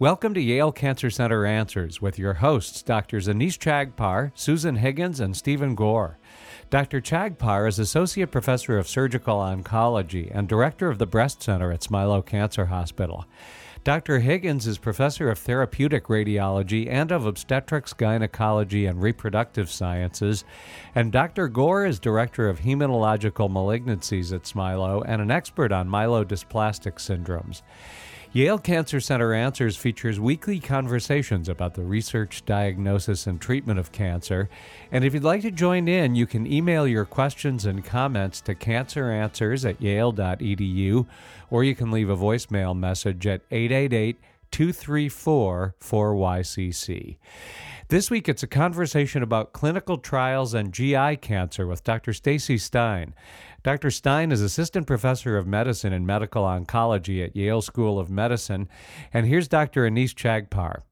[0.00, 3.28] Welcome to Yale Cancer Center Answers with your hosts, Drs.
[3.28, 6.16] Anees Chagpar, Susan Higgins, and Stephen Gore.
[6.70, 7.02] Dr.
[7.02, 12.24] Chagpar is Associate Professor of Surgical Oncology and Director of the Breast Center at Smilow
[12.24, 13.26] Cancer Hospital.
[13.84, 14.20] Dr.
[14.20, 20.44] Higgins is Professor of Therapeutic Radiology and of Obstetrics, Gynecology, and Reproductive Sciences.
[20.94, 21.46] And Dr.
[21.48, 27.60] Gore is Director of Hematological Malignancies at Smilow and an expert on myelodysplastic syndromes.
[28.32, 34.48] Yale Cancer Center Answers features weekly conversations about the research, diagnosis, and treatment of cancer.
[34.92, 38.54] And if you'd like to join in, you can email your questions and comments to
[38.54, 41.06] canceranswers at yale.edu,
[41.50, 44.20] or you can leave a voicemail message at 888
[44.52, 47.16] 234 4YCC.
[47.88, 52.12] This week, it's a conversation about clinical trials and GI cancer with Dr.
[52.12, 53.12] Stacey Stein.
[53.62, 53.90] Dr.
[53.90, 58.68] Stein is assistant professor of medicine and medical oncology at Yale School of Medicine.
[59.12, 59.82] And here's Dr.
[59.88, 60.82] Anees Chagpar.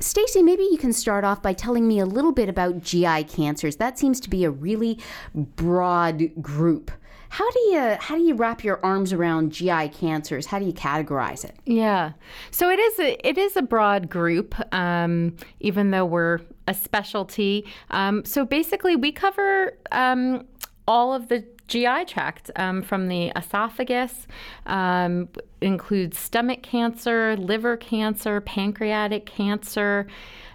[0.00, 3.76] Stacey, maybe you can start off by telling me a little bit about GI cancers.
[3.76, 5.00] That seems to be a really
[5.34, 6.92] broad group.
[7.30, 10.46] How do you how do you wrap your arms around GI cancers?
[10.46, 11.56] How do you categorize it?
[11.66, 12.12] Yeah,
[12.50, 17.66] so it is a it is a broad group, um, even though we're a specialty.
[17.90, 20.46] Um, so basically, we cover um,
[20.86, 24.26] all of the GI tract um, from the esophagus,
[24.66, 25.28] um,
[25.60, 30.06] includes stomach cancer, liver cancer, pancreatic cancer.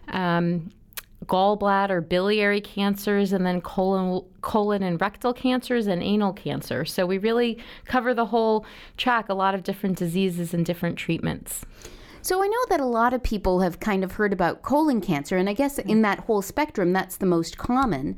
[0.09, 0.71] Um,
[1.25, 6.83] gallbladder, biliary cancers, and then colon, colon and rectal cancers and anal cancer.
[6.85, 8.65] So we really cover the whole
[8.97, 11.65] track, a lot of different diseases and different treatments.
[12.23, 15.35] So I know that a lot of people have kind of heard about colon cancer,
[15.35, 18.15] and I guess in that whole spectrum, that's the most common.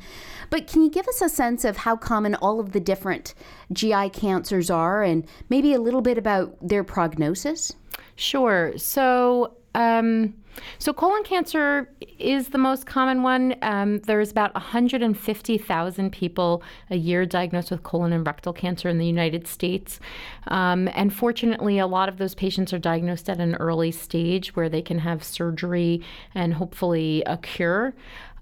[0.51, 3.33] But can you give us a sense of how common all of the different
[3.73, 7.73] GI cancers are, and maybe a little bit about their prognosis?
[8.15, 8.77] Sure.
[8.77, 10.33] So, um,
[10.79, 13.55] so colon cancer is the most common one.
[13.61, 19.05] Um, there's about 150,000 people a year diagnosed with colon and rectal cancer in the
[19.05, 19.99] United States.
[20.47, 24.69] Um, and fortunately, a lot of those patients are diagnosed at an early stage where
[24.69, 26.01] they can have surgery
[26.33, 27.93] and hopefully a cure.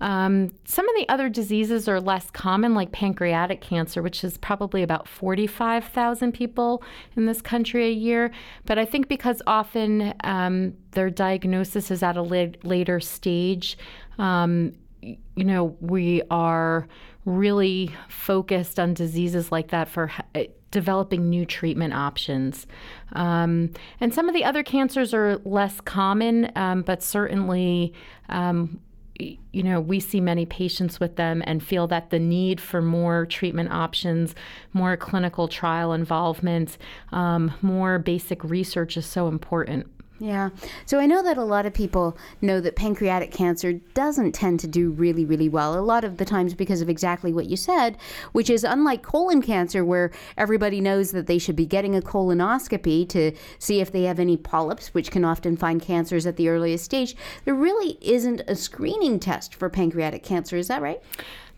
[0.03, 4.83] Um, some of the other diseases are less common, like pancreatic cancer, which is probably
[4.83, 6.83] about 45,000 people
[7.15, 8.29] in this country a year.
[8.65, 13.77] But I think because often um, their diagnosis is at a later stage,
[14.17, 16.85] um, you know, we are
[17.23, 22.67] really focused on diseases like that for eh, developing new treatment options.
[23.13, 23.71] Um,
[24.01, 27.93] and some of the other cancers are less common, um, but certainly
[28.27, 28.81] um,
[29.19, 33.25] you know, we see many patients with them and feel that the need for more
[33.25, 34.33] treatment options,
[34.73, 36.77] more clinical trial involvement,
[37.11, 39.87] um, more basic research is so important.
[40.23, 40.51] Yeah.
[40.85, 44.67] So I know that a lot of people know that pancreatic cancer doesn't tend to
[44.67, 45.77] do really, really well.
[45.77, 47.97] A lot of the times because of exactly what you said,
[48.31, 53.09] which is unlike colon cancer, where everybody knows that they should be getting a colonoscopy
[53.09, 56.85] to see if they have any polyps, which can often find cancers at the earliest
[56.85, 57.17] stage.
[57.43, 60.55] There really isn't a screening test for pancreatic cancer.
[60.55, 61.01] Is that right?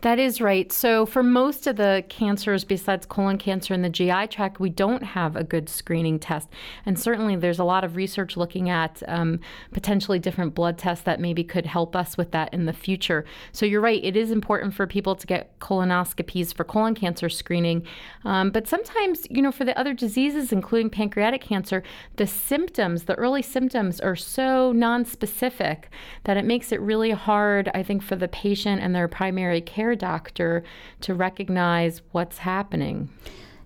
[0.02, 0.70] That is right.
[0.70, 5.02] So, for most of the cancers besides colon cancer in the GI tract, we don't
[5.02, 6.48] have a good screening test.
[6.84, 9.40] And certainly, there's a lot of research looking at um,
[9.72, 13.24] potentially different blood tests that maybe could help us with that in the future.
[13.52, 14.04] So, you're right.
[14.04, 17.86] It is important for people to get colonoscopies for colon cancer screening.
[18.26, 21.82] Um, but sometimes, you know, for the other diseases, including pancreatic cancer,
[22.16, 25.84] the symptoms, the early symptoms, are so nonspecific
[26.24, 29.85] that it makes it really hard, I think, for the patient and their primary care
[29.86, 30.64] care doctor
[31.02, 33.08] to recognize what's happening.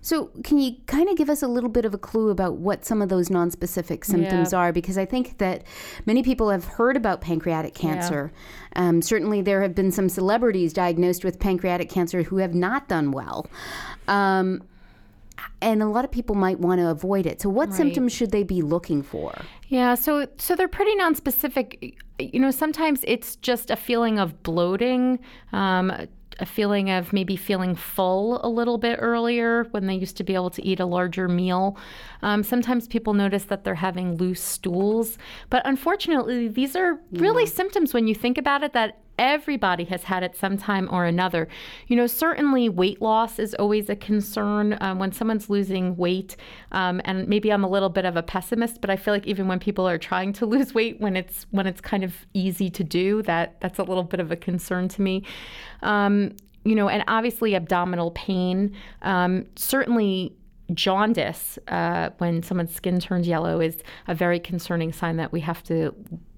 [0.03, 2.83] So, can you kind of give us a little bit of a clue about what
[2.83, 4.57] some of those nonspecific symptoms yeah.
[4.57, 4.73] are?
[4.73, 5.63] Because I think that
[6.07, 8.33] many people have heard about pancreatic cancer.
[8.75, 8.87] Yeah.
[8.87, 13.11] Um, certainly, there have been some celebrities diagnosed with pancreatic cancer who have not done
[13.11, 13.45] well.
[14.07, 14.63] Um,
[15.61, 17.41] and a lot of people might want to avoid it.
[17.41, 17.77] So, what right.
[17.77, 19.33] symptoms should they be looking for?
[19.67, 21.95] Yeah, so so they're pretty nonspecific.
[22.19, 25.19] You know, sometimes it's just a feeling of bloating.
[25.53, 26.07] Um,
[26.39, 30.33] a feeling of maybe feeling full a little bit earlier when they used to be
[30.33, 31.77] able to eat a larger meal.
[32.23, 35.17] Um, sometimes people notice that they're having loose stools,
[35.49, 37.49] but unfortunately, these are really yeah.
[37.49, 41.47] symptoms when you think about it that everybody has had it sometime or another.
[41.87, 46.35] You know, certainly weight loss is always a concern um, when someone's losing weight.
[46.71, 49.47] Um, and maybe I'm a little bit of a pessimist, but I feel like even
[49.47, 52.83] when people are trying to lose weight, when it's when it's kind of easy to
[52.83, 55.23] do, that that's a little bit of a concern to me.
[55.83, 58.75] Um, you know, and obviously abdominal pain.
[59.03, 60.35] Um, certainly
[60.73, 63.77] jaundice, uh, when someone's skin turns yellow, is
[64.07, 65.93] a very concerning sign that we have to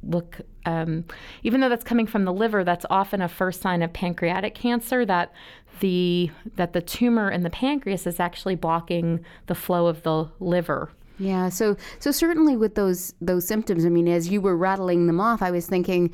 [0.07, 0.41] look.
[0.65, 1.03] Um,
[1.43, 5.05] even though that's coming from the liver, that's often a first sign of pancreatic cancer.
[5.05, 5.33] That
[5.79, 10.91] the that the tumor in the pancreas is actually blocking the flow of the liver.
[11.19, 11.49] Yeah.
[11.49, 15.41] So so certainly with those those symptoms, I mean, as you were rattling them off,
[15.41, 16.13] I was thinking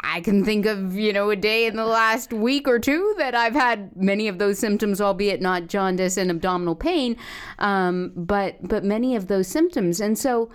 [0.00, 3.34] I can think of, you know, a day in the last week or two that
[3.34, 7.16] I've had many of those symptoms, albeit not jaundice and abdominal pain,
[7.58, 10.00] um, but but many of those symptoms.
[10.00, 10.50] And so,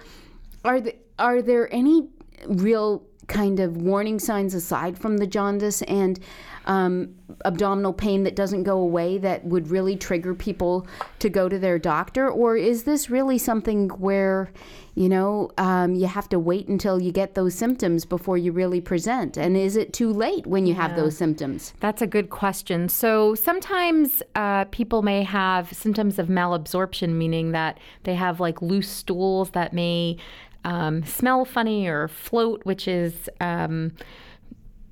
[0.63, 2.09] are the, are there any
[2.45, 6.19] real kind of warning signs aside from the jaundice and
[6.65, 10.85] um, abdominal pain that doesn't go away that would really trigger people
[11.19, 12.29] to go to their doctor?
[12.29, 14.51] Or is this really something where,
[14.95, 18.81] you know, um, you have to wait until you get those symptoms before you really
[18.81, 19.37] present?
[19.37, 21.73] And is it too late when you have those symptoms?
[21.79, 22.89] That's a good question.
[22.89, 28.89] So sometimes uh, people may have symptoms of malabsorption, meaning that they have like loose
[28.89, 30.17] stools that may
[30.63, 33.94] um, smell funny or float, which is um,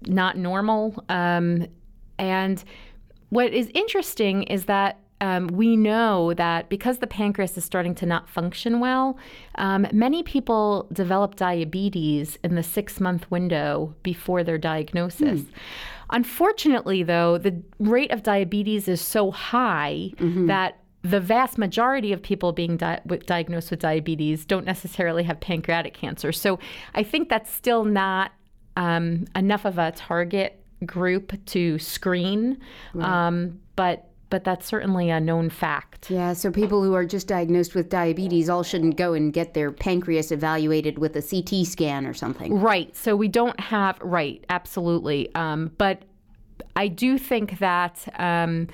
[0.05, 1.03] not normal.
[1.09, 1.67] Um,
[2.17, 2.63] and
[3.29, 8.05] what is interesting is that um, we know that because the pancreas is starting to
[8.05, 9.17] not function well,
[9.55, 15.41] um, many people develop diabetes in the six month window before their diagnosis.
[15.41, 15.49] Hmm.
[16.11, 20.47] Unfortunately, though, the rate of diabetes is so high mm-hmm.
[20.47, 25.39] that the vast majority of people being di- with, diagnosed with diabetes don't necessarily have
[25.39, 26.31] pancreatic cancer.
[26.31, 26.59] So
[26.95, 28.31] I think that's still not
[28.75, 32.59] um, enough of a target group to screen,
[32.93, 33.27] right.
[33.27, 36.09] um, but but that's certainly a known fact.
[36.09, 39.71] Yeah, so people who are just diagnosed with diabetes all shouldn't go and get their
[39.71, 42.59] pancreas evaluated with a CT scan or something.
[42.59, 42.93] Right.
[42.95, 45.33] So we don't have right, absolutely.
[45.35, 46.01] Um, but
[46.75, 48.67] I do think that um,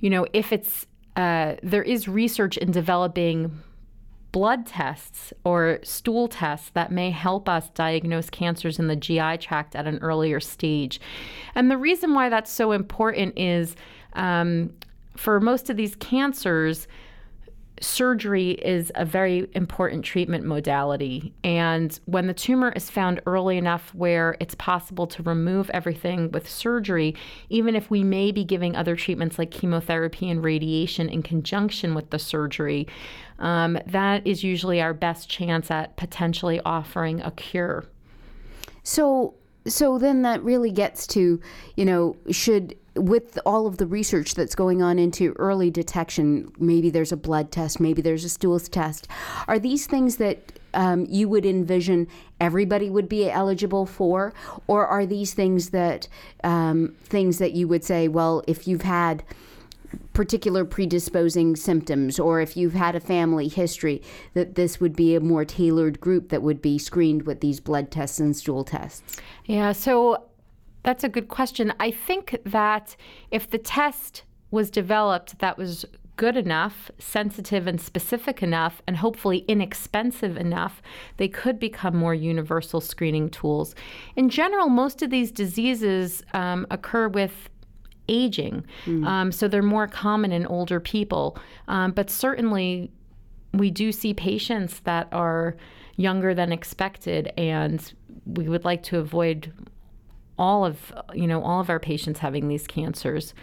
[0.00, 0.86] you know if it's
[1.18, 3.60] uh, there is research in developing
[4.30, 9.74] blood tests or stool tests that may help us diagnose cancers in the GI tract
[9.74, 11.00] at an earlier stage.
[11.56, 13.74] And the reason why that's so important is
[14.12, 14.72] um,
[15.16, 16.86] for most of these cancers,
[17.80, 21.32] surgery is a very important treatment modality.
[21.44, 26.48] And when the tumor is found early enough where it's possible to remove everything with
[26.48, 27.14] surgery,
[27.48, 32.10] even if we may be giving other treatments like chemotherapy and radiation in conjunction with
[32.10, 32.86] the surgery,
[33.38, 37.84] um, that is usually our best chance at potentially offering a cure.
[38.82, 39.34] So,
[39.68, 41.40] so then that really gets to,
[41.76, 46.90] you know, should with all of the research that's going on into early detection, maybe
[46.90, 49.06] there's a blood test, maybe there's a stools test.
[49.46, 52.08] Are these things that um, you would envision
[52.40, 54.34] everybody would be eligible for,
[54.66, 56.08] or are these things that
[56.44, 59.22] um, things that you would say, well, if you've had
[60.12, 64.02] particular predisposing symptoms or if you've had a family history
[64.34, 67.90] that this would be a more tailored group that would be screened with these blood
[67.90, 70.28] tests and stool tests yeah so
[70.82, 71.72] that's a good question.
[71.78, 72.96] I think that
[73.30, 75.84] if the test was developed that was
[76.16, 80.82] good enough, sensitive and specific enough, and hopefully inexpensive enough,
[81.16, 83.74] they could become more universal screening tools.
[84.16, 87.50] In general, most of these diseases um, occur with
[88.08, 89.06] aging, mm.
[89.06, 91.38] um, so they're more common in older people.
[91.68, 92.90] Um, but certainly,
[93.52, 95.56] we do see patients that are
[95.96, 97.92] younger than expected, and
[98.26, 99.52] we would like to avoid
[100.38, 103.34] all of you know all of our patients having these cancers.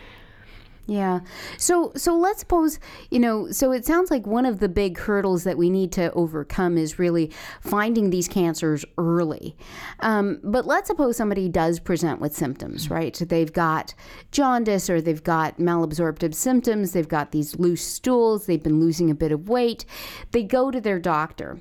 [0.87, 1.21] Yeah.
[1.57, 5.43] So so let's suppose, you know, so it sounds like one of the big hurdles
[5.43, 9.55] that we need to overcome is really finding these cancers early.
[10.01, 13.15] Um, but let's suppose somebody does present with symptoms, right?
[13.15, 13.95] So they've got
[14.31, 19.15] jaundice or they've got malabsorptive symptoms, they've got these loose stools, they've been losing a
[19.15, 19.85] bit of weight.
[20.31, 21.59] They go to their doctor.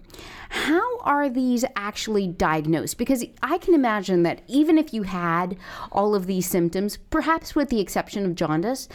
[0.50, 2.96] How are these actually diagnosed?
[2.96, 5.56] Because I can imagine that even if you had
[5.90, 8.88] all of these symptoms, perhaps with the exception of jaundice,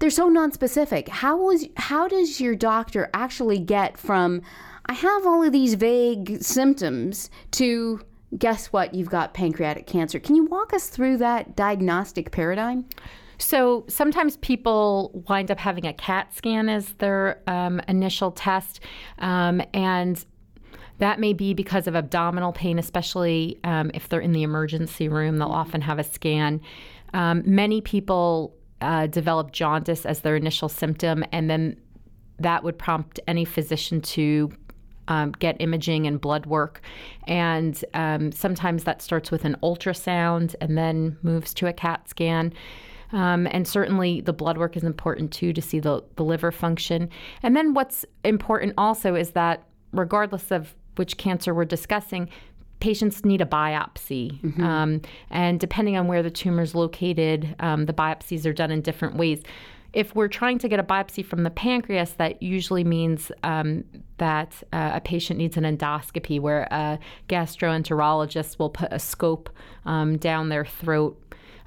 [0.00, 1.08] they're so nonspecific.
[1.08, 4.42] How was how does your doctor actually get from
[4.86, 8.00] I have all of these vague symptoms to
[8.36, 10.18] guess what you've got pancreatic cancer.
[10.18, 12.86] Can you walk us through that diagnostic paradigm?
[13.38, 18.80] So sometimes people wind up having a CAT scan as their um, initial test,
[19.18, 20.24] um, and
[20.98, 25.38] that may be because of abdominal pain, especially um, if they're in the emergency room.
[25.38, 26.60] They'll often have a scan.
[27.14, 31.76] Um, many people uh, develop jaundice as their initial symptom, and then
[32.38, 34.50] that would prompt any physician to
[35.08, 36.80] um, get imaging and blood work.
[37.26, 42.52] And um, sometimes that starts with an ultrasound and then moves to a CAT scan.
[43.12, 47.10] Um, and certainly the blood work is important too to see the, the liver function.
[47.42, 52.28] And then what's important also is that regardless of which cancer we're discussing,
[52.80, 54.40] patients need a biopsy.
[54.40, 54.62] Mm-hmm.
[54.62, 58.80] Um, and depending on where the tumor is located, um, the biopsies are done in
[58.80, 59.42] different ways.
[59.92, 63.84] If we're trying to get a biopsy from the pancreas, that usually means um,
[64.18, 69.50] that uh, a patient needs an endoscopy where a gastroenterologist will put a scope
[69.84, 71.20] um, down their throat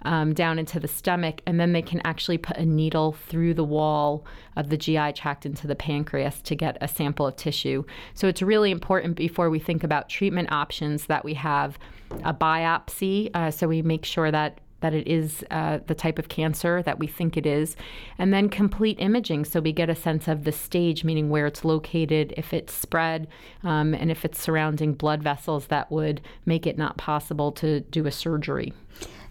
[0.06, 3.64] um, down into the stomach, and then they can actually put a needle through the
[3.64, 7.84] wall of the GI tract into the pancreas to get a sample of tissue.
[8.14, 11.78] So it's really important before we think about treatment options that we have
[12.24, 16.28] a biopsy, uh, so we make sure that that it is uh, the type of
[16.28, 17.78] cancer that we think it is,
[18.18, 21.64] and then complete imaging so we get a sense of the stage, meaning where it's
[21.64, 23.26] located, if it's spread,
[23.64, 28.06] um, and if it's surrounding blood vessels that would make it not possible to do
[28.06, 28.74] a surgery.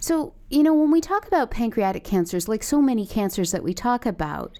[0.03, 3.73] So, you know, when we talk about pancreatic cancers, like so many cancers that we
[3.73, 4.59] talk about,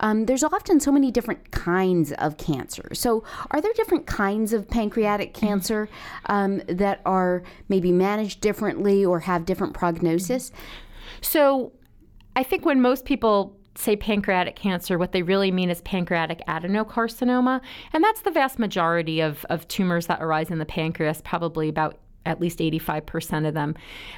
[0.00, 2.90] um, there's often so many different kinds of cancer.
[2.92, 5.46] So, are there different kinds of pancreatic mm-hmm.
[5.46, 5.88] cancer
[6.26, 10.52] um, that are maybe managed differently or have different prognosis?
[11.22, 11.72] So,
[12.36, 17.62] I think when most people say pancreatic cancer, what they really mean is pancreatic adenocarcinoma.
[17.94, 21.98] And that's the vast majority of, of tumors that arise in the pancreas, probably about
[22.26, 23.74] at least 85% of them.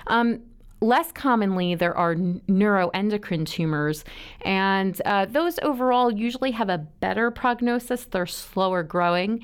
[0.08, 0.40] Um,
[0.84, 4.04] Less commonly, there are neuroendocrine tumors,
[4.42, 8.04] and uh, those overall usually have a better prognosis.
[8.04, 9.42] They're slower growing.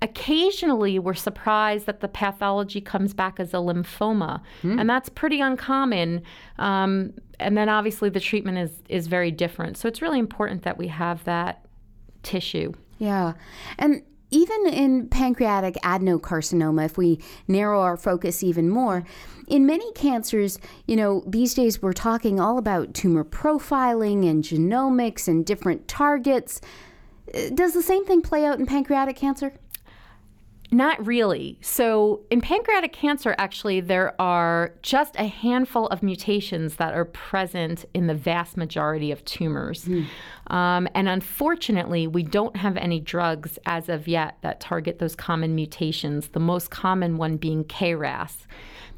[0.00, 4.80] Occasionally, we're surprised that the pathology comes back as a lymphoma, mm.
[4.80, 6.22] and that's pretty uncommon.
[6.58, 9.76] Um, and then obviously, the treatment is, is very different.
[9.76, 11.66] So it's really important that we have that
[12.22, 12.72] tissue.
[12.98, 13.34] Yeah.
[13.78, 19.04] And even in pancreatic adenocarcinoma, if we narrow our focus even more,
[19.48, 25.26] in many cancers, you know, these days we're talking all about tumor profiling and genomics
[25.26, 26.60] and different targets.
[27.54, 29.52] Does the same thing play out in pancreatic cancer?
[30.70, 31.58] Not really.
[31.62, 37.86] So, in pancreatic cancer, actually, there are just a handful of mutations that are present
[37.94, 39.86] in the vast majority of tumors.
[39.86, 40.06] Mm.
[40.48, 45.54] Um, and unfortunately, we don't have any drugs as of yet that target those common
[45.54, 48.46] mutations, the most common one being KRAS.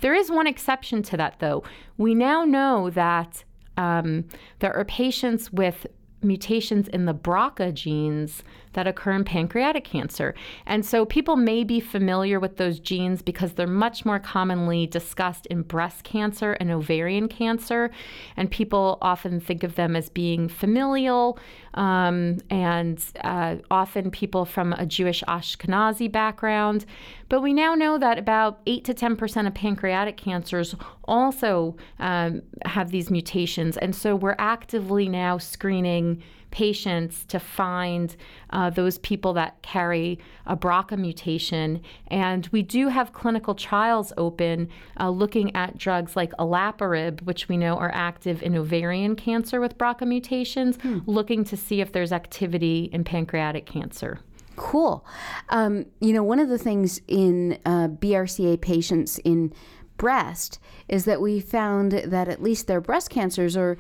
[0.01, 1.63] There is one exception to that, though.
[1.99, 3.45] We now know that
[3.77, 4.25] um,
[4.59, 5.87] there are patients with
[6.23, 8.43] mutations in the BRCA genes
[8.73, 10.35] that occur in pancreatic cancer.
[10.67, 15.47] And so people may be familiar with those genes because they're much more commonly discussed
[15.47, 17.91] in breast cancer and ovarian cancer.
[18.37, 21.39] And people often think of them as being familial.
[21.75, 26.85] Um, and uh, often people from a Jewish Ashkenazi background.
[27.29, 30.75] But we now know that about 8 to 10% of pancreatic cancers
[31.05, 33.77] also um, have these mutations.
[33.77, 38.17] And so we're actively now screening patients to find
[38.51, 41.83] uh, those people that carry a BRCA mutation.
[42.09, 47.57] And we do have clinical trials open uh, looking at drugs like olaparib, which we
[47.57, 50.99] know are active in ovarian cancer with BRCA mutations, hmm.
[51.07, 54.21] looking to see if there's activity in pancreatic cancer.
[54.57, 55.07] Cool.
[55.49, 59.55] Um, you know, one of the things in uh, BRCA patients in
[59.97, 63.77] breast is that we found that at least their breast cancers are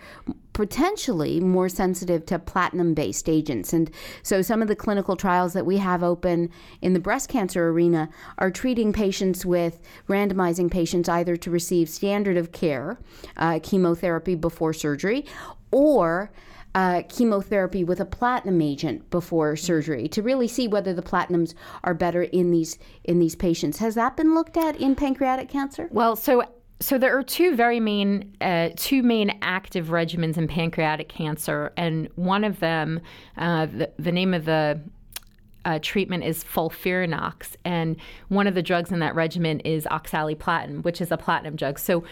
[0.52, 3.72] potentially more sensitive to platinum based agents.
[3.72, 3.90] And
[4.22, 6.50] so some of the clinical trials that we have open
[6.82, 12.36] in the breast cancer arena are treating patients with randomizing patients either to receive standard
[12.36, 12.98] of care,
[13.36, 15.24] uh, chemotherapy before surgery,
[15.70, 16.30] or
[16.74, 21.94] uh, chemotherapy with a platinum agent before surgery to really see whether the platinums are
[21.94, 23.78] better in these in these patients.
[23.78, 25.88] Has that been looked at in pancreatic cancer?
[25.90, 26.44] Well, so
[26.80, 32.08] so there are two very main uh, two main active regimens in pancreatic cancer, and
[32.16, 33.00] one of them,
[33.36, 34.80] uh, the, the name of the
[35.66, 37.96] uh, treatment is FOLFIRINOX, and
[38.28, 41.78] one of the drugs in that regimen is oxaliplatin, which is a platinum drug.
[41.78, 42.02] So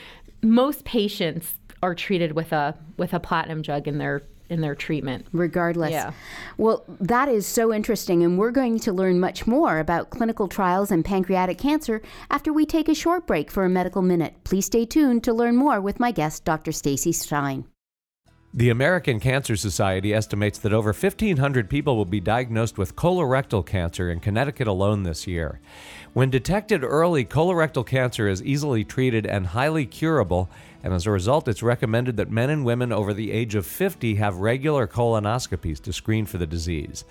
[0.43, 5.27] most patients are treated with a with a platinum drug in their in their treatment.
[5.33, 5.91] Regardless.
[5.91, 6.13] Yeah.
[6.57, 10.91] Well, that is so interesting, and we're going to learn much more about clinical trials
[10.91, 14.35] and pancreatic cancer after we take a short break for a medical minute.
[14.45, 16.73] Please stay tuned to learn more with my guest, Dr.
[16.73, 17.65] Stacey Stein.
[18.55, 24.11] The American Cancer Society estimates that over 1,500 people will be diagnosed with colorectal cancer
[24.11, 25.61] in Connecticut alone this year.
[26.15, 30.49] When detected early, colorectal cancer is easily treated and highly curable
[30.83, 34.15] and as a result, it's recommended that men and women over the age of 50
[34.17, 37.05] have regular colonoscopies to screen for the disease.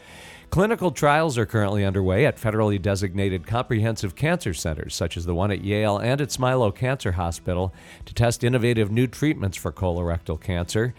[0.50, 5.52] Clinical trials are currently underway at federally designated comprehensive cancer centers, such as the one
[5.52, 7.74] at Yale and at Smilow Cancer Hospital,
[8.06, 10.94] to test innovative new treatments for colorectal cancer.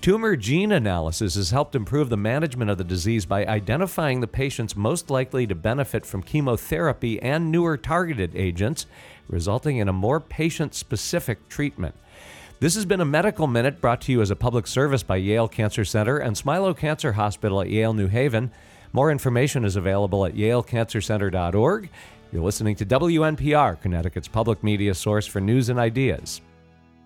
[0.00, 4.74] Tumor gene analysis has helped improve the management of the disease by identifying the patients
[4.74, 8.86] most likely to benefit from chemotherapy and newer targeted agents,
[9.28, 11.94] resulting in a more patient specific treatment.
[12.60, 15.48] This has been a Medical Minute brought to you as a public service by Yale
[15.48, 18.52] Cancer Center and Smilow Cancer Hospital at Yale New Haven.
[18.92, 21.90] More information is available at yalecancercenter.org.
[22.32, 26.40] You're listening to WNPR, Connecticut's public media source for news and ideas.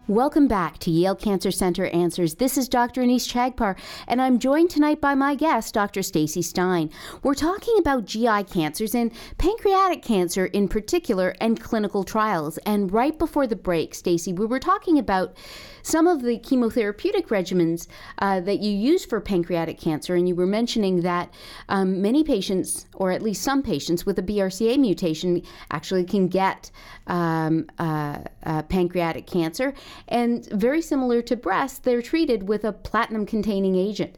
[0.09, 2.37] Welcome back to Yale Cancer Center Answers.
[2.37, 3.03] This is Dr.
[3.03, 6.03] Anees Chagpar, and I'm joined tonight by my guest, Dr.
[6.03, 6.89] Stacey Stein.
[7.23, 12.57] We're talking about GI cancers and pancreatic cancer in particular and clinical trials.
[12.65, 15.37] And right before the break, Stacey, we were talking about
[15.83, 17.87] some of the chemotherapeutic regimens
[18.19, 21.33] uh, that you use for pancreatic cancer, and you were mentioning that
[21.69, 26.71] um, many patients, or at least some patients with a BRCA mutation, actually can get
[27.09, 29.75] um, uh, uh, pancreatic cancer.
[30.07, 34.17] And very similar to breast, they're treated with a platinum containing agent.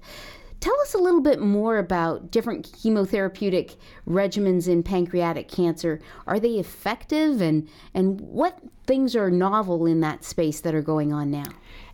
[0.61, 6.01] Tell us a little bit more about different chemotherapeutic regimens in pancreatic cancer.
[6.27, 11.15] Are they effective and, and what things are novel in that space that are going
[11.15, 11.51] on now?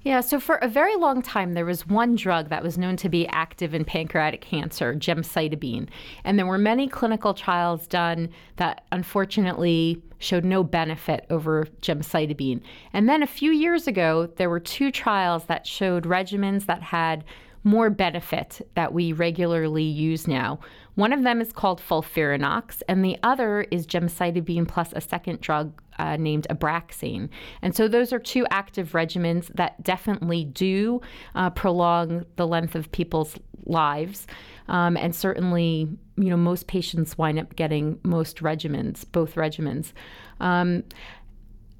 [0.07, 3.09] Yeah, so for a very long time, there was one drug that was known to
[3.09, 5.89] be active in pancreatic cancer, gemcitabine.
[6.23, 12.61] And there were many clinical trials done that unfortunately showed no benefit over gemcitabine.
[12.93, 17.25] And then a few years ago, there were two trials that showed regimens that had
[17.67, 20.61] more benefit that we regularly use now.
[20.95, 25.83] One of them is called FOLFIRINOX, and the other is gemcitabine plus a second drug
[25.99, 27.29] uh, named Abraxane.
[27.63, 31.01] And so those are two active regimens that definitely do
[31.35, 34.29] uh, prolong the length of people's lives.
[34.69, 39.93] Um, and certainly, you know, most patients wind up getting most regimens, both regimens.
[40.39, 40.85] Um,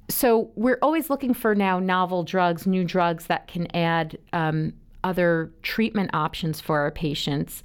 [0.09, 4.73] so we're always looking for now novel drugs, new drugs that can add um,
[5.07, 7.63] other treatment options for our patients.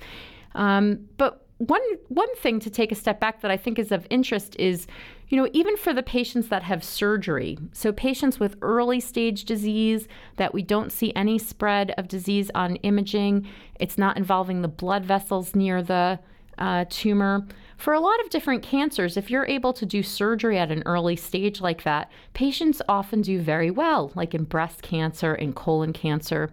[0.55, 4.07] Um, but one one thing to take a step back that I think is of
[4.11, 4.87] interest is,
[5.29, 10.09] you know, even for the patients that have surgery, so patients with early stage disease
[10.37, 13.47] that we don't see any spread of disease on imaging,
[13.79, 16.19] it's not involving the blood vessels near the
[16.63, 17.45] uh, tumor.
[17.77, 21.17] For a lot of different cancers, if you're able to do surgery at an early
[21.17, 26.53] stage like that, patients often do very well, like in breast cancer and colon cancer.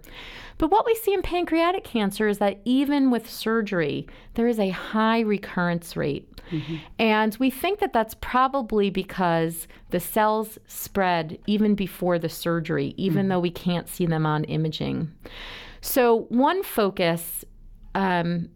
[0.57, 4.71] But what we see in pancreatic cancer is that even with surgery, there is a
[4.71, 6.27] high recurrence rate.
[6.49, 6.77] Mm-hmm.
[6.97, 13.21] And we think that that's probably because the cells spread even before the surgery, even
[13.21, 13.29] mm-hmm.
[13.29, 15.11] though we can't see them on imaging.
[15.81, 17.45] So, one focus
[17.93, 18.49] um,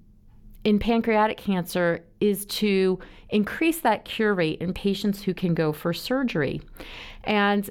[0.64, 3.00] in pancreatic cancer is to
[3.30, 6.62] increase that cure rate in patients who can go for surgery.
[7.26, 7.70] And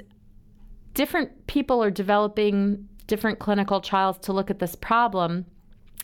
[0.95, 5.47] different people are developing different clinical trials to look at this problem.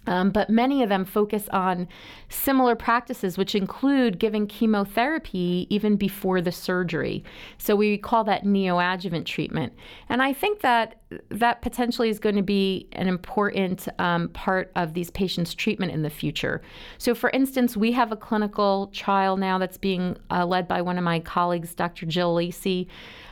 [0.08, 1.86] Um, but many of them focus on
[2.30, 7.22] similar practices, which include giving chemotherapy even before the surgery.
[7.58, 9.74] So we call that neoadjuvant treatment.
[10.08, 10.94] And I think that
[11.28, 16.02] that potentially is going to be an important um, part of these patients' treatment in
[16.02, 16.62] the future.
[16.96, 20.96] So, for instance, we have a clinical trial now that's being uh, led by one
[20.96, 22.06] of my colleagues, Dr.
[22.06, 22.88] Jill Lacy,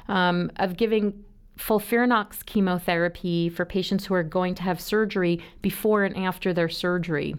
[0.09, 1.25] um, of giving
[1.59, 7.35] FOLFIRINOX chemotherapy for patients who are going to have surgery before and after their surgery.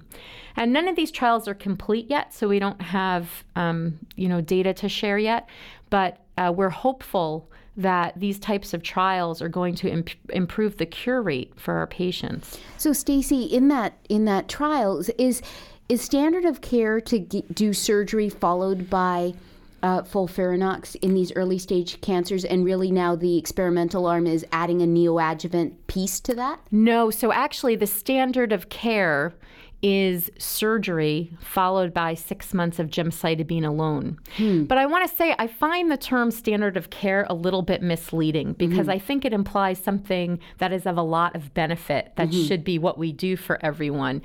[0.56, 4.42] And none of these trials are complete yet, so we don't have um, you know
[4.42, 5.48] data to share yet.
[5.90, 10.86] But uh, we're hopeful that these types of trials are going to imp- improve the
[10.86, 12.58] cure rate for our patients.
[12.78, 15.42] So, Stacey, in that in that trial, is
[15.88, 19.36] is standard of care to do surgery followed by
[19.84, 24.82] uh, FOLFIRINOX in these early stage cancers, and really now the experimental arm is adding
[24.82, 26.60] a neoadjuvant piece to that?
[26.72, 29.34] No, so actually, the standard of care
[29.84, 34.18] is surgery followed by six months of gemcitabine alone.
[34.36, 34.64] Hmm.
[34.64, 37.84] But I want to say I find the term standard of care a little bit
[37.84, 38.92] misleading because mm-hmm.
[38.92, 42.48] I think it implies something that is of a lot of benefit that mm-hmm.
[42.48, 44.22] should be what we do for everyone.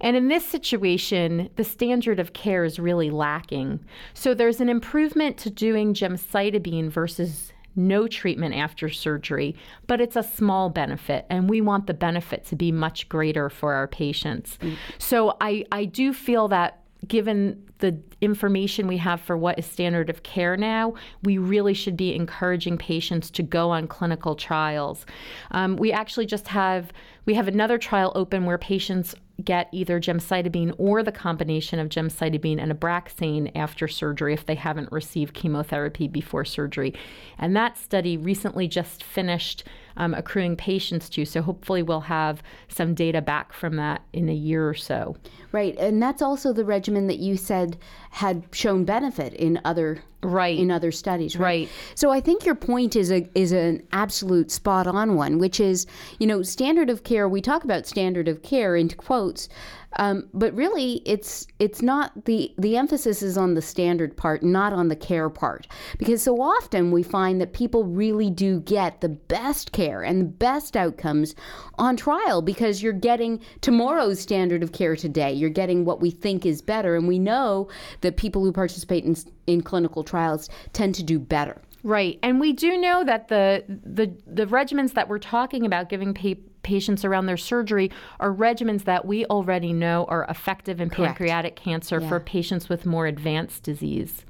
[0.00, 3.80] And in this situation, the standard of care is really lacking.
[4.14, 9.56] So there's an improvement to doing gemcitabine versus no treatment after surgery,
[9.86, 13.74] but it's a small benefit, and we want the benefit to be much greater for
[13.74, 14.58] our patients.
[14.60, 14.74] Mm-hmm.
[14.98, 20.08] So I, I do feel that given the information we have for what is standard
[20.08, 25.04] of care now, we really should be encouraging patients to go on clinical trials.
[25.50, 26.92] Um, we actually just have
[27.26, 32.60] we have another trial open where patients get either gemcitabine or the combination of gemcitabine
[32.60, 36.94] and Abraxane after surgery if they haven't received chemotherapy before surgery.
[37.38, 39.64] And that study recently just finished
[39.96, 44.34] um, accruing patients to, so hopefully we'll have some data back from that in a
[44.34, 45.16] year or so.
[45.52, 47.78] Right, and that's also the regimen that you said
[48.10, 51.44] had shown benefit in other right in other studies right?
[51.44, 55.60] right so i think your point is a is an absolute spot on one which
[55.60, 55.86] is
[56.18, 59.50] you know standard of care we talk about standard of care into quotes
[59.96, 64.72] um, but really, it's it's not the the emphasis is on the standard part, not
[64.72, 65.66] on the care part,
[65.98, 70.24] because so often we find that people really do get the best care and the
[70.24, 71.34] best outcomes
[71.78, 75.32] on trial because you're getting tomorrow's standard of care today.
[75.32, 77.68] You're getting what we think is better, and we know
[78.00, 81.60] that people who participate in in clinical trials tend to do better.
[81.84, 86.14] Right, and we do know that the the the regimens that we're talking about giving
[86.14, 91.18] people patients around their surgery are regimens that we already know are effective in Correct.
[91.18, 92.08] pancreatic cancer yeah.
[92.08, 94.24] for patients with more advanced disease.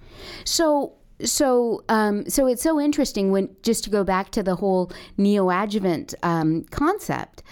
[0.45, 4.91] So, so um, so it's so interesting when just to go back to the whole
[5.19, 7.43] neoadjuvant um, concept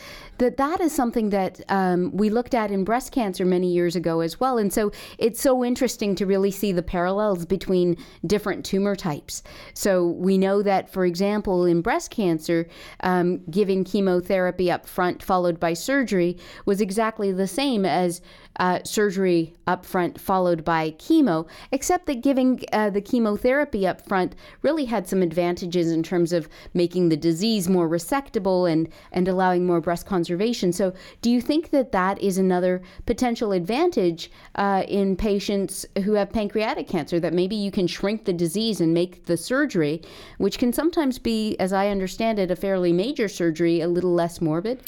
[0.42, 4.20] that that is something that um, we looked at in breast cancer many years ago
[4.20, 4.59] as well.
[4.59, 7.96] And so it's so interesting to really see the parallels between
[8.27, 9.44] different tumor types.
[9.72, 12.66] So we know that, for example, in breast cancer,
[13.01, 18.20] um, giving chemotherapy up front followed by surgery was exactly the same as
[18.57, 24.35] uh, surgery up front followed by chemo, except that giving uh, the chemotherapy up front
[24.62, 29.67] really had some advantages in terms of making the disease more resectable and, and allowing
[29.67, 30.73] more breast conservation.
[30.73, 36.33] So, do you think that that is another potential advantage uh, in patients who have
[36.33, 37.19] pancreatic cancer?
[37.19, 40.03] That maybe you can shrink the disease and make the surgery,
[40.38, 44.41] which can sometimes be, as I understand it, a fairly major surgery, a little less
[44.41, 44.81] morbid?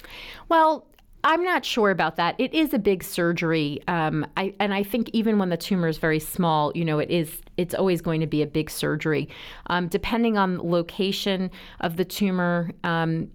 [0.49, 0.87] Well,
[1.25, 2.35] I'm not sure about that.
[2.39, 5.97] It is a big surgery, um, I, and I think even when the tumor is
[5.97, 7.41] very small, you know, it is.
[7.57, 9.29] It's always going to be a big surgery,
[9.69, 12.73] um, depending on location of the tumor.
[12.85, 13.31] Um,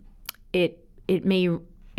[0.53, 1.49] it it may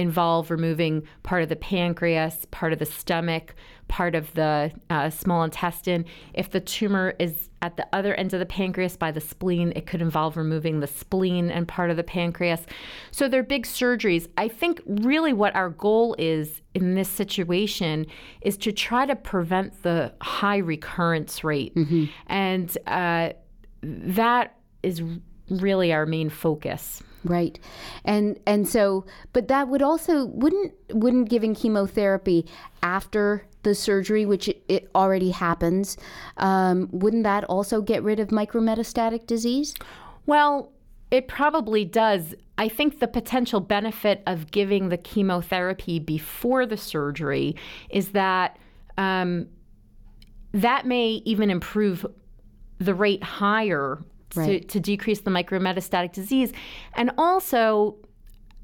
[0.01, 3.55] involve removing part of the pancreas, part of the stomach,
[3.89, 6.07] part of the uh, small intestine.
[6.33, 9.87] If the tumor is at the other end of the pancreas by the spleen, it
[9.87, 12.63] could involve removing the spleen and part of the pancreas.
[13.11, 14.27] So they're big surgeries.
[14.39, 18.07] I think really what our goal is in this situation
[18.41, 21.75] is to try to prevent the high recurrence rate.
[21.75, 22.05] Mm-hmm.
[22.29, 23.35] And uh,
[23.83, 25.03] that is
[25.51, 27.03] really our main focus.
[27.25, 27.59] Right.
[28.05, 32.47] And and so but that would also wouldn't wouldn't giving chemotherapy
[32.83, 35.97] after the surgery, which it, it already happens,
[36.39, 39.75] um, wouldn't that also get rid of micrometastatic disease?
[40.27, 40.73] Well,
[41.11, 42.35] it probably does.
[42.57, 47.57] I think the potential benefit of giving the chemotherapy before the surgery
[47.91, 48.59] is that
[48.97, 49.49] um,
[50.53, 52.07] that may even improve
[52.79, 53.99] the rate higher
[54.35, 54.63] right.
[54.63, 56.53] to, to decrease the micrometastatic disease.
[56.95, 57.97] And also,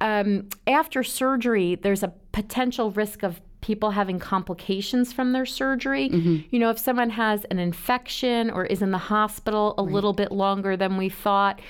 [0.01, 6.09] um, after surgery, there's a potential risk of people having complications from their surgery.
[6.09, 6.37] Mm-hmm.
[6.51, 9.93] You know, if someone has an infection or is in the hospital a right.
[9.93, 11.61] little bit longer than we thought,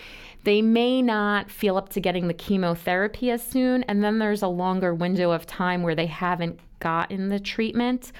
[0.44, 3.82] they may not feel up to getting the chemotherapy as soon.
[3.84, 8.12] And then there's a longer window of time where they haven't gotten the treatment.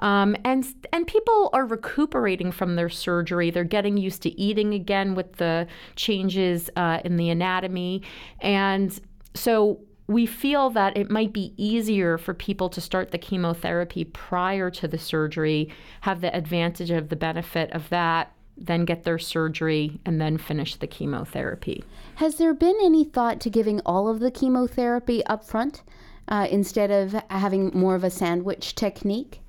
[0.00, 3.50] Um, and and people are recuperating from their surgery.
[3.50, 8.02] They're getting used to eating again with the changes uh, in the anatomy,
[8.40, 8.98] and
[9.34, 14.70] so we feel that it might be easier for people to start the chemotherapy prior
[14.70, 15.68] to the surgery,
[16.02, 20.76] have the advantage of the benefit of that, then get their surgery, and then finish
[20.76, 21.82] the chemotherapy.
[22.16, 25.82] Has there been any thought to giving all of the chemotherapy up front
[26.28, 29.40] uh, instead of having more of a sandwich technique?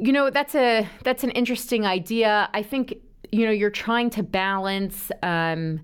[0.00, 2.48] You know, that's a that's an interesting idea.
[2.54, 2.94] I think
[3.32, 5.10] you know you're trying to balance.
[5.22, 5.80] Um,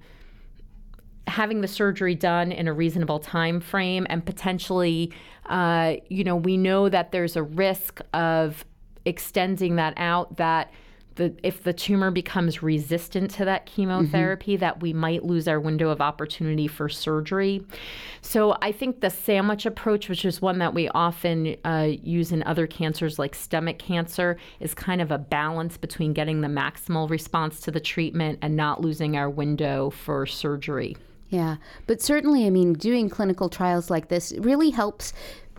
[1.27, 5.11] having the surgery done in a reasonable time frame and potentially
[5.47, 8.65] uh, you know we know that there's a risk of
[9.05, 10.71] extending that out that
[11.17, 14.61] the, if the tumor becomes resistant to that chemotherapy, mm-hmm.
[14.61, 17.65] that we might lose our window of opportunity for surgery.
[18.21, 22.43] So I think the sandwich approach, which is one that we often uh, use in
[22.45, 27.61] other cancers like stomach cancer, is kind of a balance between getting the maximal response
[27.61, 30.97] to the treatment and not losing our window for surgery.
[31.31, 35.13] Yeah, but certainly, I mean, doing clinical trials like this really helps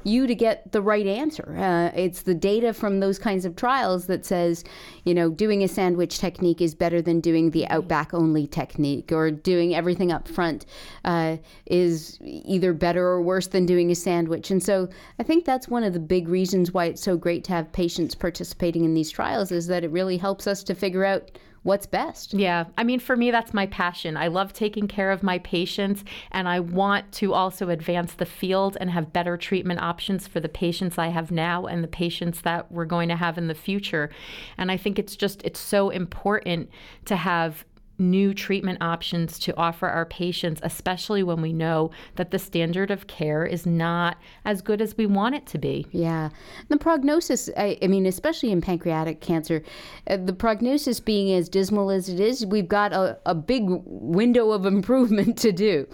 [0.06, 1.56] you to get the right answer.
[1.58, 4.63] Uh, it's the data from those kinds of trials that says,
[5.04, 9.32] you know, doing a sandwich technique is better than doing the outback only technique, or
[9.32, 10.65] doing everything up front
[11.04, 14.52] uh, is either better or worse than doing a sandwich.
[14.52, 14.88] And so
[15.20, 18.15] I think that's one of the big reasons why it's so great to have patients
[18.15, 21.32] participating in these trials is that it really helps us to figure out
[21.65, 22.36] what's best.
[22.36, 22.65] Yeah.
[22.78, 24.17] I mean, for me, that's my passion.
[24.17, 28.78] I love taking care of my patients, and I want to also advance the field
[28.80, 32.71] and have better treatment options for the patients I have now and the patients that
[32.71, 34.12] we're going to have in the future.
[34.60, 36.69] And I think it's just, it's so important
[37.06, 37.65] to have
[37.97, 43.08] new treatment options to offer our patients, especially when we know that the standard of
[43.08, 45.86] care is not as good as we want it to be.
[45.91, 46.29] Yeah.
[46.69, 49.63] The prognosis, I, I mean, especially in pancreatic cancer,
[50.08, 54.51] uh, the prognosis being as dismal as it is, we've got a, a big window
[54.51, 55.88] of improvement to do.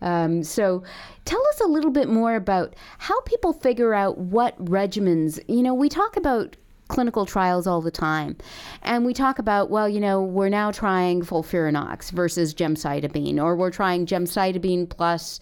[0.00, 0.82] Um, so,
[1.24, 5.38] tell us a little bit more about how people figure out what regimens.
[5.48, 6.56] You know, we talk about
[6.92, 8.36] clinical trials all the time.
[8.82, 13.70] And we talk about, well, you know, we're now trying FOLFIRINOX versus gemcitabine, or we're
[13.70, 15.40] trying gemcitabine plus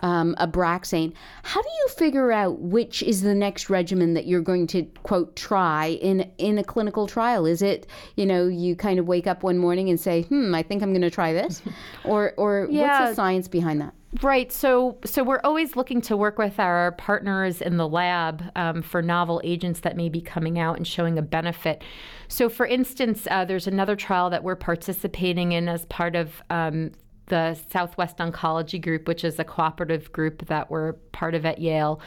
[0.00, 1.12] um, Abraxane.
[1.42, 5.34] How do you figure out which is the next regimen that you're going to, quote,
[5.34, 7.46] try in, in a clinical trial?
[7.46, 10.62] Is it, you know, you kind of wake up one morning and say, hmm, I
[10.62, 11.62] think I'm going to try this?
[12.04, 13.00] or or yeah.
[13.00, 13.94] what's the science behind that?
[14.20, 14.52] Right.
[14.52, 19.00] So, so we're always looking to work with our partners in the lab um, for
[19.00, 21.82] novel agents that may be coming out and showing a benefit.
[22.28, 26.92] So, for instance, uh, there's another trial that we're participating in as part of um,
[27.26, 31.98] the Southwest Oncology Group, which is a cooperative group that we're part of at Yale.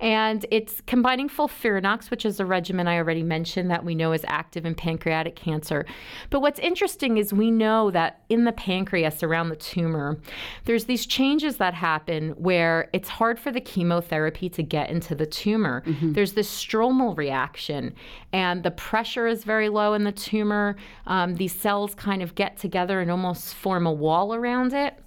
[0.00, 4.24] And it's combining FOLFIRINOX, which is a regimen I already mentioned that we know is
[4.26, 5.86] active in pancreatic cancer.
[6.30, 10.18] But what's interesting is we know that in the pancreas around the tumor,
[10.64, 15.26] there's these changes that happen where it's hard for the chemotherapy to get into the
[15.26, 15.82] tumor.
[15.86, 16.12] Mm-hmm.
[16.12, 17.94] There's this stromal reaction,
[18.32, 20.76] and the pressure is very low in the tumor.
[21.06, 24.98] Um, these cells kind of get together and almost form a wall around it.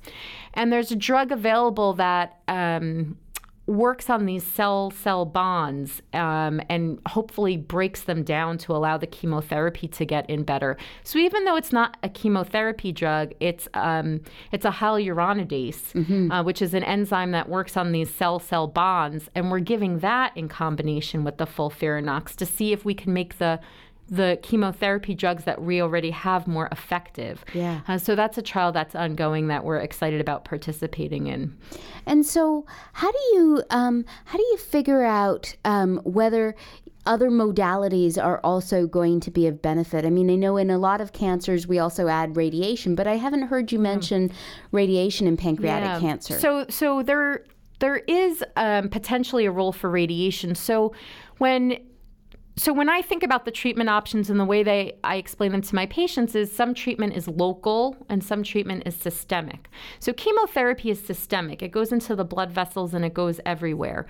[0.55, 3.17] And there's a drug available that um,
[3.69, 9.05] works on these cell cell bonds um, and hopefully breaks them down to allow the
[9.05, 10.75] chemotherapy to get in better.
[11.03, 16.31] So even though it's not a chemotherapy drug, it's um, it's a hyaluronidase, mm-hmm.
[16.31, 19.99] uh, which is an enzyme that works on these cell cell bonds, and we're giving
[19.99, 23.59] that in combination with the FOLFIRINOX to see if we can make the
[24.09, 27.43] the chemotherapy drugs that we already have more effective.
[27.53, 27.81] Yeah.
[27.87, 31.55] Uh, so that's a trial that's ongoing that we're excited about participating in.
[32.05, 36.55] And so, how do you um, how do you figure out um, whether
[37.05, 40.05] other modalities are also going to be of benefit.
[40.05, 43.15] I mean, I know in a lot of cancers we also add radiation, but I
[43.15, 44.31] haven't heard you mention
[44.71, 45.99] radiation in pancreatic yeah.
[45.99, 46.39] cancer.
[46.39, 47.45] So, so there
[47.79, 50.53] there is um, potentially a role for radiation.
[50.53, 50.93] So,
[51.37, 51.79] when
[52.59, 55.61] so when I think about the treatment options and the way they I explain them
[55.61, 59.69] to my patients is some treatment is local and some treatment is systemic.
[59.99, 61.63] So chemotherapy is systemic.
[61.63, 64.07] It goes into the blood vessels and it goes everywhere.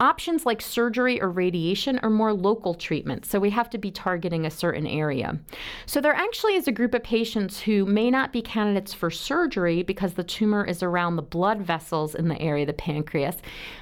[0.00, 4.44] Options like surgery or radiation are more local treatments, so we have to be targeting
[4.44, 5.38] a certain area.
[5.86, 9.82] So there actually is a group of patients who may not be candidates for surgery
[9.82, 13.36] because the tumor is around the blood vessels in the area of the pancreas,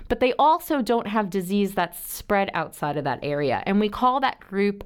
[0.08, 3.62] but they also don't have disease that's spread outside of that area.
[3.66, 4.84] And we call that group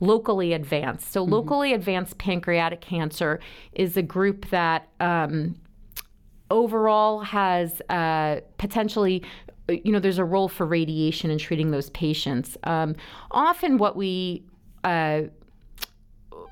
[0.00, 1.12] locally advanced.
[1.12, 1.32] So, mm-hmm.
[1.32, 3.40] locally advanced pancreatic cancer
[3.72, 5.56] is a group that um,
[6.50, 9.22] overall has uh, potentially
[9.68, 12.56] you know, there's a role for radiation in treating those patients.
[12.64, 12.96] Um,
[13.30, 14.44] often, what we
[14.82, 15.22] uh,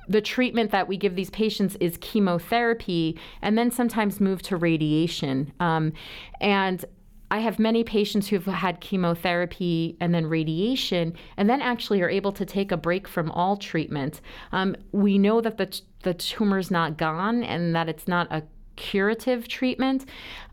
[0.08, 5.52] the treatment that we give these patients is chemotherapy, and then sometimes move to radiation.
[5.60, 5.92] Um,
[6.40, 6.84] and
[7.30, 12.32] I have many patients who've had chemotherapy and then radiation, and then actually are able
[12.32, 14.20] to take a break from all treatment.
[14.52, 18.42] Um, we know that the the tumor's not gone and that it's not a
[18.90, 20.00] curative treatment.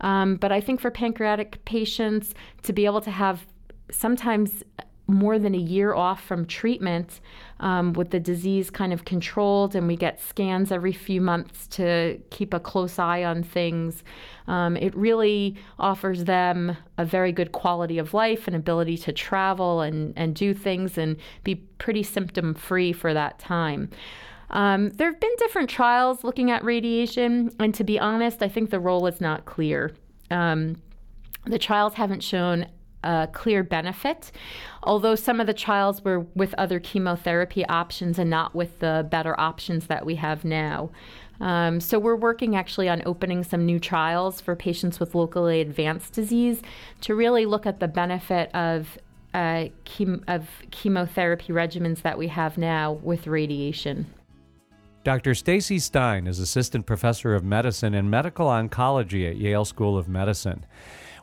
[0.00, 2.26] Um, but I think for pancreatic patients
[2.62, 3.36] to be able to have
[3.90, 4.62] sometimes
[5.10, 7.20] more than a year off from treatment
[7.58, 12.18] um, with the disease kind of controlled, and we get scans every few months to
[12.30, 14.04] keep a close eye on things.
[14.46, 19.80] Um, it really offers them a very good quality of life and ability to travel
[19.80, 23.90] and, and do things and be pretty symptom free for that time.
[24.50, 28.70] Um, there have been different trials looking at radiation, and to be honest, I think
[28.70, 29.92] the role is not clear.
[30.30, 30.76] Um,
[31.46, 32.66] the trials haven't shown
[33.02, 34.30] a clear benefit,
[34.82, 39.38] although some of the trials were with other chemotherapy options and not with the better
[39.40, 40.90] options that we have now.
[41.40, 46.12] Um, so we're working actually on opening some new trials for patients with locally advanced
[46.12, 46.60] disease
[47.00, 48.98] to really look at the benefit of
[49.32, 54.12] uh, chem- of chemotherapy regimens that we have now with radiation.
[55.02, 55.34] Dr.
[55.34, 60.66] Stacey Stein is assistant professor of medicine and medical oncology at Yale School of Medicine.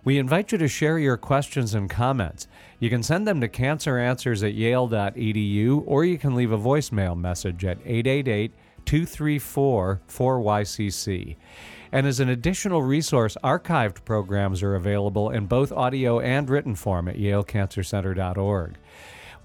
[0.03, 2.47] We invite you to share your questions and comments.
[2.79, 7.63] You can send them to canceranswers at yale.edu or you can leave a voicemail message
[7.65, 8.51] at 888
[8.85, 11.35] 234 4YCC.
[11.91, 17.07] And as an additional resource, archived programs are available in both audio and written form
[17.07, 18.75] at yalecancercenter.org.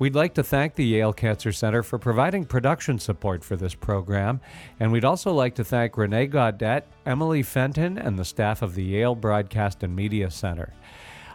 [0.03, 4.41] We'd like to thank the Yale Cancer Center for providing production support for this program,
[4.81, 8.83] and we'd also like to thank Renee Gaudet, Emily Fenton, and the staff of the
[8.83, 10.75] Yale Broadcast and Media Center.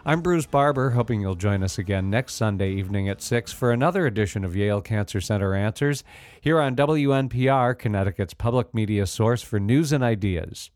[0.04, 4.06] I'm Bruce Barber, hoping you'll join us again next Sunday evening at 6 for another
[4.06, 6.04] edition of Yale Cancer Center Answers
[6.42, 10.70] here on WNPR, Connecticut's public media source for news and ideas.